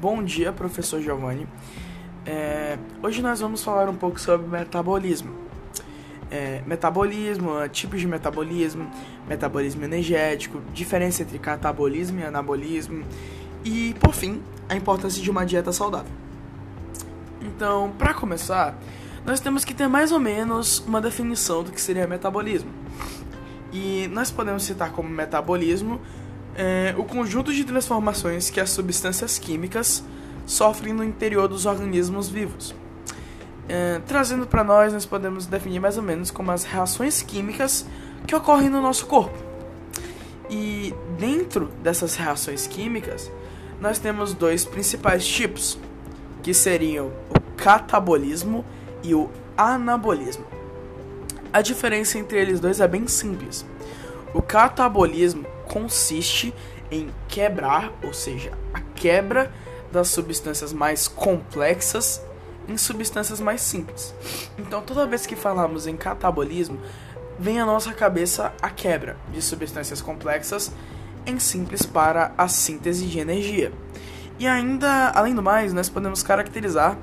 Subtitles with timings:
[0.00, 1.48] Bom dia, professor Giovanni.
[2.24, 5.34] É, hoje nós vamos falar um pouco sobre metabolismo.
[6.30, 8.88] É, metabolismo, tipos de metabolismo,
[9.26, 13.04] metabolismo energético, diferença entre catabolismo e anabolismo
[13.64, 16.12] e, por fim, a importância de uma dieta saudável.
[17.40, 18.78] Então, para começar,
[19.26, 22.70] nós temos que ter mais ou menos uma definição do que seria metabolismo.
[23.72, 26.00] E nós podemos citar como metabolismo
[26.58, 30.02] é, o conjunto de transformações que as substâncias químicas
[30.44, 32.74] sofrem no interior dos organismos vivos.
[33.68, 37.86] É, trazendo para nós, nós podemos definir mais ou menos como as reações químicas
[38.26, 39.38] que ocorrem no nosso corpo.
[40.50, 43.30] E dentro dessas reações químicas,
[43.80, 45.78] nós temos dois principais tipos,
[46.42, 48.64] que seriam o catabolismo
[49.04, 50.44] e o anabolismo.
[51.52, 53.64] A diferença entre eles dois é bem simples.
[54.34, 56.54] O catabolismo consiste
[56.90, 59.52] em quebrar, ou seja, a quebra
[59.92, 62.22] das substâncias mais complexas
[62.68, 64.14] em substâncias mais simples.
[64.58, 66.78] Então, toda vez que falamos em catabolismo,
[67.38, 70.70] vem à nossa cabeça a quebra de substâncias complexas
[71.24, 73.72] em simples para a síntese de energia.
[74.38, 76.96] E ainda, além do mais, nós podemos caracterizar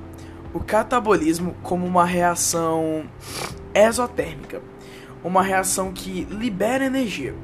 [0.54, 3.04] o catabolismo como uma reação
[3.74, 4.62] exotérmica,
[5.22, 7.34] uma reação que libera energia.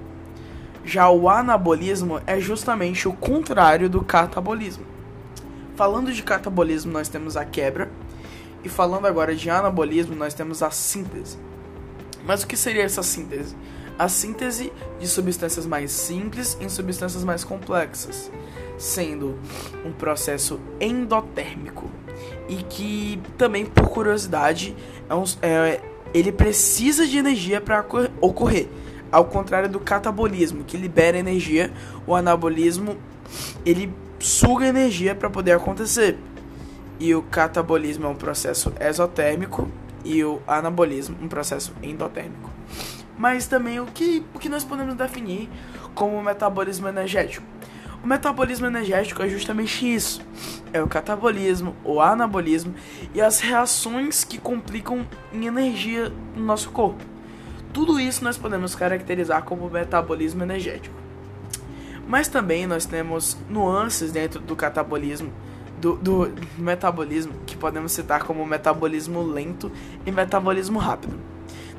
[0.85, 4.85] Já o anabolismo é justamente o contrário do catabolismo.
[5.77, 7.91] Falando de catabolismo, nós temos a quebra,
[8.65, 11.39] e falando agora de anabolismo, nós temos a síntese.
[12.25, 13.57] Mas o que seria essa síntese?
[13.99, 18.31] A síntese de substâncias mais simples em substâncias mais complexas,
[18.79, 19.39] sendo
[19.85, 21.91] um processo endotérmico
[22.49, 24.77] e que também, por curiosidade,
[25.09, 25.81] é um, é,
[26.15, 27.85] ele precisa de energia para
[28.21, 28.69] ocorrer.
[29.13, 31.71] Ao contrário do catabolismo, que libera energia,
[32.07, 32.97] o anabolismo
[33.65, 36.19] ele suga energia para poder acontecer.
[36.99, 39.69] E o catabolismo é um processo exotérmico
[40.03, 42.51] e o anabolismo um processo endotérmico.
[43.19, 45.51] Mas também o que, o que nós podemos definir
[45.95, 47.45] como metabolismo energético?
[48.03, 50.23] O metabolismo energético é justamente isso:
[50.73, 52.75] é o catabolismo, o anabolismo
[53.15, 57.12] e as reações que complicam em energia no nosso corpo.
[57.73, 60.95] Tudo isso nós podemos caracterizar como metabolismo energético.
[62.07, 65.33] Mas também nós temos nuances dentro do catabolismo,
[65.81, 69.73] do, do metabolismo, que podemos citar como metabolismo lento
[70.05, 71.19] e metabolismo rápido.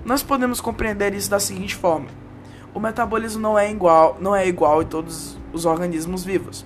[0.03, 2.07] Nós podemos compreender isso da seguinte forma:
[2.73, 6.65] o metabolismo não é igual, não é igual em todos os organismos vivos.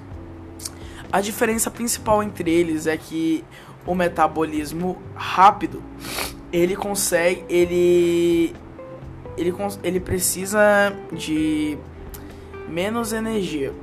[1.11, 3.43] A diferença principal entre eles é que
[3.85, 5.81] o metabolismo rápido
[6.51, 8.53] ele consegue ele
[9.37, 9.53] ele,
[9.83, 11.77] ele precisa de
[12.67, 13.73] menos energia.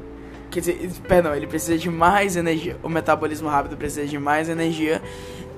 [0.51, 2.77] Quer dizer, perdão, ele precisa de mais energia.
[2.83, 5.01] O metabolismo rápido precisa de mais energia.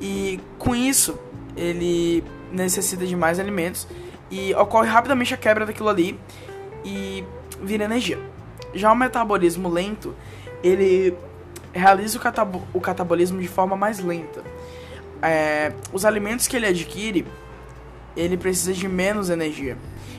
[0.01, 1.19] E com isso,
[1.57, 3.87] ele necessita de mais alimentos.
[4.31, 6.19] E ocorre rapidamente a quebra daquilo ali.
[6.84, 7.25] E
[7.63, 8.19] vira energia.
[8.75, 10.15] Já o metabolismo lento,
[10.63, 11.15] ele
[11.73, 14.43] realiza o, catabo o catabolismo de forma mais lenta.
[15.23, 17.27] É, os alimentos que ele adquire
[18.16, 19.77] ele precisa de menos energia.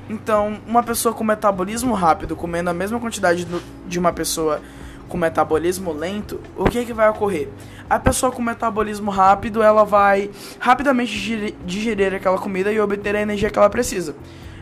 [0.10, 4.62] Então, uma pessoa com metabolismo rápido comendo a mesma quantidade do, de uma pessoa
[5.08, 7.50] com metabolismo lento, o que, que vai ocorrer?
[7.90, 13.50] A pessoa com metabolismo rápido, ela vai rapidamente digerir, aquela comida e obter a energia
[13.50, 14.16] que ela precisa.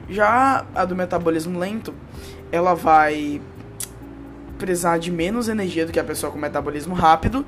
[0.08, 1.94] Já a do metabolismo lento,
[2.52, 3.42] ela vai
[4.58, 7.46] precisar de menos energia do que a pessoa com metabolismo rápido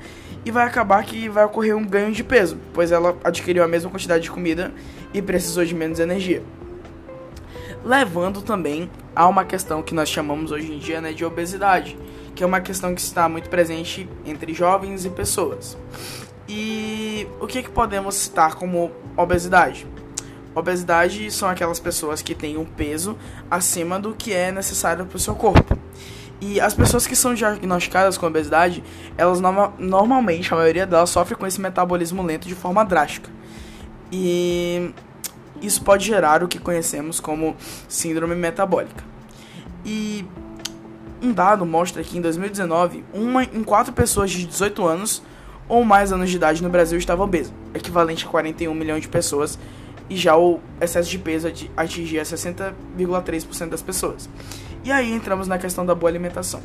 [0.47, 3.91] e vai acabar que vai ocorrer um ganho de peso, pois ela adquiriu a mesma
[3.91, 4.73] quantidade de comida
[5.13, 6.41] e precisou de menos energia.
[7.83, 11.97] Levando também a uma questão que nós chamamos hoje em dia né, de obesidade,
[12.33, 15.77] que é uma questão que está muito presente entre jovens e pessoas.
[16.47, 19.85] E o que, que podemos citar como obesidade?
[20.55, 23.17] Obesidade são aquelas pessoas que têm um peso
[23.51, 25.77] acima do que é necessário para o seu corpo.
[26.39, 28.83] E as pessoas que são diagnosticadas com obesidade,
[29.17, 33.29] elas norma normalmente, a maioria delas sofre com esse metabolismo lento de forma drástica.
[34.11, 34.93] E
[35.61, 37.55] isso pode gerar o que conhecemos como
[37.87, 39.03] síndrome metabólica.
[39.83, 40.25] E
[41.21, 45.23] um dado mostra que em 2019, uma em quatro pessoas de 18 anos
[45.67, 49.57] ou mais anos de idade no Brasil estava obesa, equivalente a 41 milhões de pessoas,
[50.09, 54.29] e já o excesso de peso atingia 60,3% das pessoas.
[54.83, 56.61] E aí entramos na questão da boa alimentação.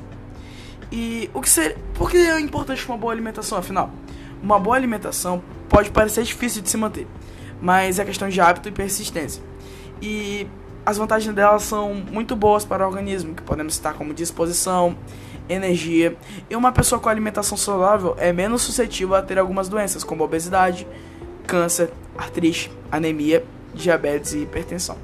[0.90, 3.90] E o que ser, por que é importante uma boa alimentação, afinal?
[4.42, 7.06] Uma boa alimentação pode parecer difícil de se manter,
[7.60, 9.42] mas é questão de hábito e persistência.
[10.00, 10.46] E
[10.84, 14.96] as vantagens delas são muito boas para o organismo, que podemos citar como disposição,
[15.48, 16.16] energia.
[16.50, 20.86] E uma pessoa com alimentação saudável é menos suscetível a ter algumas doenças, como obesidade,
[21.46, 23.44] câncer, artrite, anemia,
[23.74, 24.96] diabetes e hipertensão.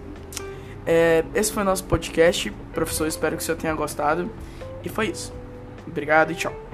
[0.86, 2.50] É, esse foi o nosso podcast.
[2.72, 4.30] Professor, espero que o senhor tenha gostado.
[4.82, 5.32] E foi isso.
[5.86, 6.67] Obrigado e tchau.